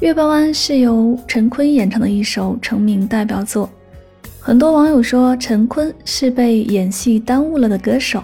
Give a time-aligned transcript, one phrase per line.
[0.00, 3.70] 月半弯是由陈坤演唱的一首成名代表作。
[4.40, 8.22] 很多网友说陈坤是被演戏耽误了的歌手，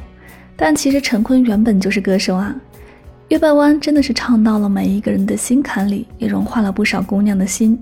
[0.56, 2.52] 但其实陈坤原本就是歌手啊。
[3.28, 7.80] 月半弯真的是唱到了每一个人的心坎里，也融化了不少姑娘的心。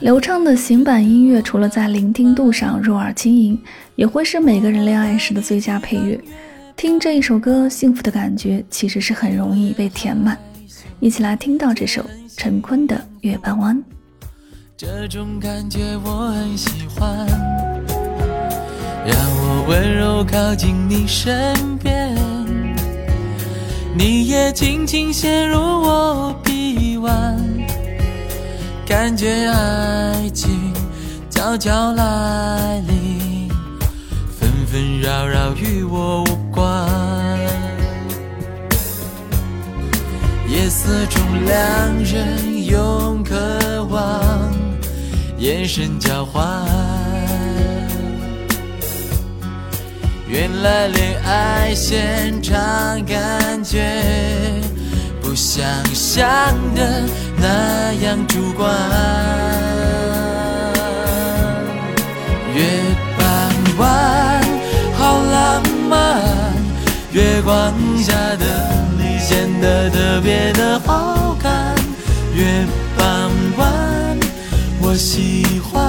[0.00, 3.56] 流畅的行板音乐，除了在聆听度上入耳轻盈，
[3.94, 6.20] 也会是每个人恋爱时的最佳配乐。
[6.76, 10.36] 听这一首歌，幸福的感觉其实是很容易被填满。
[10.98, 12.04] 一起来听到这首。
[12.38, 13.82] 陈坤的月半弯，
[14.76, 17.26] 这种感觉我很喜欢，
[19.04, 22.16] 让我温柔靠近你身边，
[23.92, 27.36] 你也轻轻陷入我臂弯，
[28.86, 30.72] 感觉爱情
[31.28, 33.48] 悄悄来临，
[34.30, 36.37] 纷纷扰扰与我无
[40.88, 41.54] 夜色中，两
[42.02, 44.50] 人用渴望
[45.36, 46.64] 眼神交换。
[50.26, 52.56] 原来恋爱现场
[53.04, 54.00] 感觉
[55.20, 55.62] 不像
[55.94, 56.26] 想
[56.74, 57.04] 的
[57.36, 58.70] 那样主观。
[62.54, 62.64] 月
[63.16, 63.28] 半
[63.76, 64.42] 弯，
[64.94, 66.22] 好浪漫，
[67.12, 68.46] 月光下的
[68.98, 69.18] 你。
[69.18, 70.47] 显得特别，
[72.38, 72.64] 月
[72.96, 74.16] 半弯，
[74.80, 75.82] 我喜欢，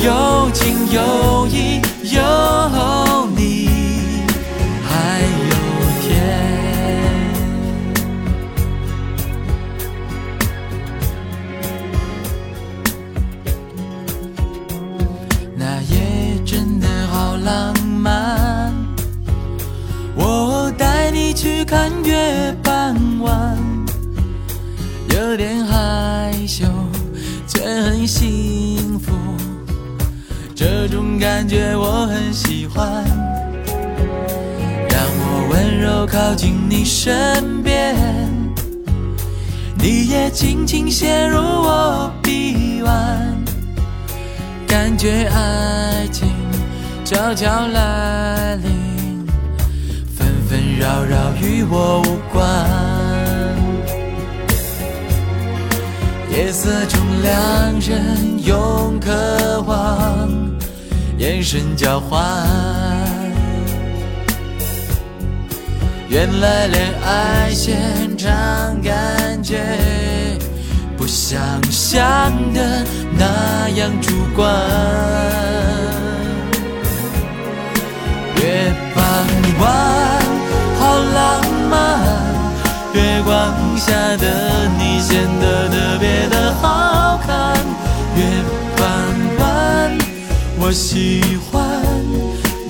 [0.00, 3.68] 有情有义有你，
[4.84, 5.54] 还有
[6.00, 6.08] 天。
[15.56, 18.72] 那夜真的好浪漫，
[20.14, 21.90] 我带你去看。
[22.04, 22.54] 月
[27.82, 29.12] 很幸福。
[30.54, 33.02] 这种感觉我很喜欢，
[34.90, 37.96] 让我温柔靠近你身边，
[39.78, 43.42] 你也轻轻陷入我臂弯，
[44.66, 46.28] 感觉爱情
[47.04, 49.26] 悄悄来临。
[50.14, 52.44] 纷纷扰扰与我无关，
[56.40, 60.26] 夜色中两人用渴望
[61.18, 62.18] 眼神交换。
[66.08, 69.58] 原来恋爱现场感觉
[70.96, 71.38] 不像
[71.70, 72.00] 想
[72.54, 72.86] 的
[73.18, 75.99] 那样主观。
[90.70, 91.20] 我喜
[91.50, 91.60] 欢，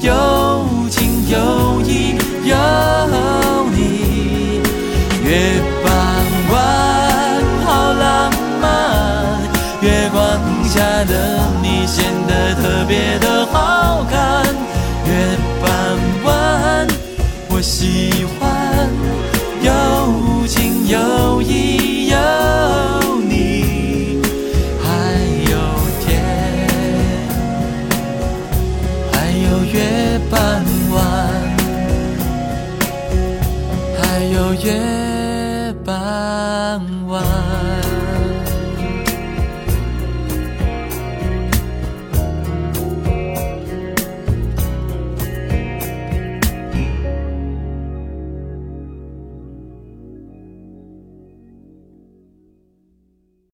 [0.00, 2.56] 有情有义有
[3.76, 4.62] 你。
[5.22, 5.92] 月半
[6.50, 9.38] 弯，好浪漫，
[9.82, 10.18] 月光
[10.66, 14.46] 下的你显得特别的好看。
[15.04, 15.68] 月半
[16.24, 16.88] 弯，
[17.50, 18.24] 我喜。
[18.38, 18.48] 欢
[34.50, 37.29] 午夜傍晚。